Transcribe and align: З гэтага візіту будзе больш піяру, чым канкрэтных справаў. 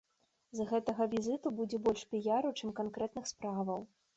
З 0.59 0.63
гэтага 0.71 1.07
візіту 1.11 1.53
будзе 1.61 1.81
больш 1.89 2.01
піяру, 2.15 2.55
чым 2.63 2.75
канкрэтных 2.83 3.33
справаў. 3.35 3.79